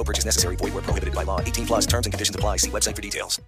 No 0.00 0.04
purchase 0.04 0.24
necessary. 0.24 0.56
Void 0.56 0.72
were 0.72 0.80
prohibited 0.80 1.14
by 1.14 1.24
law. 1.24 1.40
18 1.42 1.66
plus 1.66 1.86
terms 1.86 2.06
and 2.06 2.12
conditions 2.14 2.34
apply. 2.34 2.56
See 2.56 2.70
website 2.70 2.96
for 2.96 3.02
details. 3.02 3.38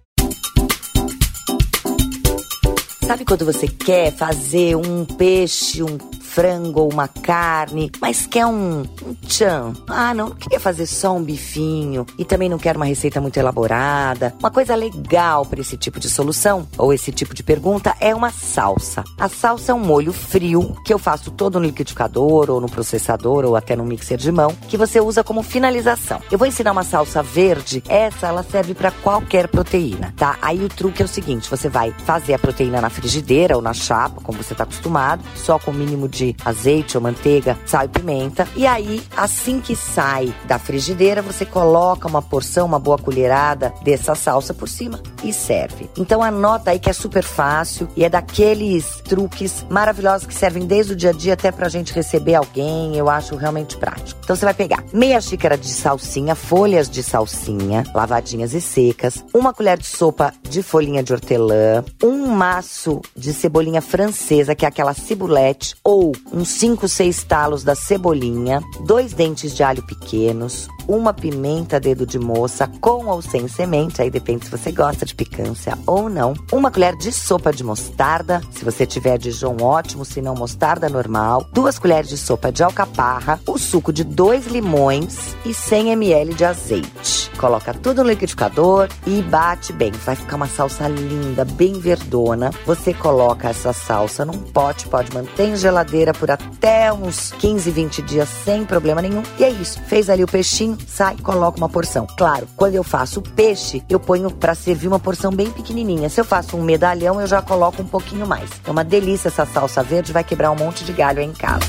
Sabe 3.01 3.25
quando 3.25 3.43
você 3.43 3.67
quer 3.67 4.11
fazer 4.11 4.75
um 4.75 5.03
peixe, 5.03 5.81
um 5.81 5.97
frango 6.33 6.81
ou 6.81 6.91
uma 6.91 7.07
carne, 7.07 7.91
mas 8.01 8.25
quer 8.25 8.47
um, 8.47 8.81
um 8.81 9.13
tchan? 9.27 9.73
Ah, 9.87 10.13
não, 10.13 10.23
não 10.29 10.35
queria 10.35 10.59
fazer 10.59 10.85
só 10.85 11.15
um 11.15 11.21
bifinho 11.21 12.05
e 12.17 12.25
também 12.25 12.49
não 12.49 12.57
quero 12.57 12.79
uma 12.79 12.85
receita 12.85 13.21
muito 13.21 13.37
elaborada. 13.37 14.33
Uma 14.39 14.49
coisa 14.49 14.73
legal 14.75 15.45
para 15.45 15.61
esse 15.61 15.77
tipo 15.77 15.99
de 15.99 16.09
solução 16.09 16.67
ou 16.77 16.93
esse 16.93 17.11
tipo 17.11 17.35
de 17.35 17.43
pergunta 17.43 17.95
é 17.99 18.15
uma 18.15 18.31
salsa. 18.31 19.03
A 19.19 19.29
salsa 19.29 19.71
é 19.71 19.75
um 19.75 19.79
molho 19.79 20.13
frio 20.13 20.75
que 20.85 20.93
eu 20.93 20.97
faço 20.97 21.29
todo 21.29 21.59
no 21.59 21.65
liquidificador 21.65 22.49
ou 22.49 22.59
no 22.59 22.69
processador 22.69 23.45
ou 23.45 23.55
até 23.55 23.75
no 23.75 23.85
mixer 23.85 24.17
de 24.17 24.31
mão, 24.31 24.55
que 24.67 24.77
você 24.77 24.99
usa 24.99 25.23
como 25.23 25.43
finalização. 25.43 26.21
Eu 26.31 26.37
vou 26.37 26.47
ensinar 26.47 26.71
uma 26.71 26.83
salsa 26.83 27.21
verde, 27.21 27.83
essa 27.87 28.27
ela 28.27 28.43
serve 28.43 28.73
para 28.73 28.91
qualquer 28.91 29.47
proteína, 29.49 30.13
tá? 30.17 30.37
Aí 30.41 30.63
o 30.63 30.69
truque 30.69 31.01
é 31.01 31.05
o 31.05 31.07
seguinte, 31.07 31.49
você 31.49 31.69
vai 31.69 31.93
fazer 32.05 32.33
a 32.33 32.39
proteína 32.39 32.81
na 32.81 32.89
frigideira 32.89 33.55
ou 33.55 33.61
na 33.61 33.73
chapa, 33.73 34.21
como 34.21 34.41
você 34.41 34.53
está 34.53 34.63
acostumado, 34.63 35.23
só 35.35 35.59
com 35.59 35.71
o 35.71 35.73
mínimo 35.73 36.07
de 36.07 36.22
azeite 36.45 36.97
ou 36.97 37.03
manteiga, 37.03 37.57
sal 37.65 37.85
e 37.85 37.87
pimenta. 37.87 38.47
E 38.55 38.65
aí, 38.65 39.01
assim 39.15 39.59
que 39.59 39.75
sai 39.75 40.33
da 40.45 40.57
frigideira, 40.57 41.21
você 41.21 41.45
coloca 41.45 42.07
uma 42.07 42.21
porção, 42.21 42.65
uma 42.65 42.79
boa 42.79 42.97
colherada 42.97 43.73
dessa 43.83 44.15
salsa 44.15 44.53
por 44.53 44.69
cima 44.69 44.99
e 45.23 45.33
serve. 45.33 45.89
Então 45.97 46.21
anota 46.21 46.71
aí 46.71 46.79
que 46.79 46.89
é 46.89 46.93
super 46.93 47.23
fácil 47.23 47.87
e 47.95 48.03
é 48.03 48.09
daqueles 48.09 49.01
truques 49.03 49.65
maravilhosos 49.69 50.27
que 50.27 50.33
servem 50.33 50.65
desde 50.65 50.93
o 50.93 50.95
dia 50.95 51.09
a 51.11 51.13
dia 51.13 51.33
até 51.33 51.51
pra 51.51 51.69
gente 51.69 51.93
receber 51.93 52.35
alguém. 52.35 52.95
Eu 52.95 53.09
acho 53.09 53.35
realmente 53.35 53.77
prático. 53.77 54.19
Então 54.23 54.35
você 54.35 54.45
vai 54.45 54.53
pegar 54.53 54.83
meia 54.93 55.19
xícara 55.19 55.57
de 55.57 55.69
salsinha, 55.69 56.35
folhas 56.35 56.89
de 56.89 57.03
salsinha, 57.03 57.83
lavadinhas 57.93 58.53
e 58.53 58.61
secas, 58.61 59.23
uma 59.33 59.53
colher 59.53 59.77
de 59.77 59.85
sopa 59.85 60.33
de 60.41 60.61
folhinha 60.61 61.03
de 61.03 61.13
hortelã, 61.13 61.83
um 62.03 62.27
maço 62.27 63.01
de 63.15 63.33
cebolinha 63.33 63.81
francesa, 63.81 64.55
que 64.55 64.65
é 64.65 64.67
aquela 64.67 64.93
cibulete, 64.93 65.75
ou 65.83 66.13
uns 66.31 66.49
5, 66.49 66.87
6 66.87 67.23
talos 67.23 67.63
da 67.63 67.75
cebolinha, 67.75 68.61
dois 68.85 69.13
dentes 69.13 69.55
de 69.55 69.63
alho 69.63 69.83
pequenos, 69.83 70.67
uma 70.87 71.13
pimenta 71.13 71.79
dedo 71.79 72.05
de 72.05 72.19
moça 72.19 72.69
com 72.79 73.05
ou 73.05 73.21
sem 73.21 73.47
semente, 73.47 74.01
aí 74.01 74.09
depende 74.09 74.45
se 74.45 74.51
você 74.51 74.71
gosta 74.71 75.05
de 75.05 75.15
picância 75.15 75.77
ou 75.85 76.09
não, 76.09 76.33
uma 76.51 76.71
colher 76.71 76.95
de 76.95 77.11
sopa 77.11 77.51
de 77.51 77.63
mostarda, 77.63 78.41
se 78.51 78.65
você 78.65 78.85
tiver 78.85 79.17
Dijon 79.17 79.57
ótimo, 79.61 80.05
se 80.05 80.21
não 80.21 80.35
mostarda 80.35 80.89
normal, 80.89 81.47
duas 81.51 81.79
colheres 81.79 82.09
de 82.09 82.17
sopa 82.17 82.51
de 82.51 82.63
alcaparra, 82.63 83.39
o 83.47 83.57
suco 83.57 83.91
de 83.93 84.03
dois 84.03 84.47
limões 84.47 85.35
e 85.45 85.53
100 85.53 85.91
ml 85.91 86.33
de 86.33 86.45
azeite. 86.45 87.23
Coloca 87.37 87.73
tudo 87.73 88.03
no 88.03 88.09
liquidificador 88.09 88.87
e 89.05 89.21
bate 89.21 89.73
bem, 89.73 89.91
vai 89.91 90.15
ficar 90.15 90.35
uma 90.35 90.47
salsa 90.47 90.87
linda, 90.87 91.43
bem 91.43 91.73
verdona. 91.73 92.51
Você 92.65 92.93
coloca 92.93 93.49
essa 93.49 93.73
salsa 93.73 94.23
num 94.23 94.37
pote, 94.37 94.87
pode 94.87 95.13
manter 95.13 95.49
em 95.49 95.55
geladeira 95.55 96.13
por 96.13 96.29
até 96.29 96.93
uns 96.93 97.31
15, 97.33 97.71
20 97.71 98.01
dias 98.03 98.29
sem 98.29 98.65
problema 98.65 99.01
nenhum. 99.01 99.23
E 99.37 99.43
é 99.43 99.49
isso, 99.49 99.81
fez 99.87 100.09
ali 100.09 100.23
o 100.23 100.27
peixinho, 100.27 100.72
sai, 100.87 101.15
coloca 101.17 101.57
uma 101.57 101.69
porção. 101.69 102.07
Claro, 102.17 102.47
quando 102.55 102.75
eu 102.75 102.83
faço 102.83 103.21
peixe, 103.21 103.83
eu 103.89 103.99
ponho 103.99 104.31
para 104.31 104.55
servir 104.55 104.87
uma 104.87 104.99
porção 104.99 105.31
bem 105.31 105.51
pequenininha. 105.51 106.09
Se 106.09 106.21
eu 106.21 106.25
faço 106.25 106.57
um 106.57 106.63
medalhão, 106.63 107.19
eu 107.19 107.27
já 107.27 107.41
coloco 107.41 107.81
um 107.81 107.87
pouquinho 107.87 108.27
mais. 108.27 108.49
É 108.65 108.71
uma 108.71 108.83
delícia 108.83 109.27
essa 109.27 109.45
salsa 109.45 109.83
verde, 109.83 110.13
vai 110.13 110.23
quebrar 110.23 110.51
um 110.51 110.55
monte 110.55 110.83
de 110.83 110.93
galho 110.93 111.19
aí 111.19 111.25
em 111.25 111.33
casa. 111.33 111.65